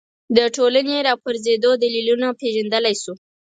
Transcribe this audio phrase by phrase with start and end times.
[0.37, 3.13] د ټولنې راپرځېدو دلیلونه پېژندلی شو